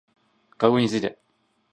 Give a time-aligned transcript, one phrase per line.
[0.57, 1.19] 学部について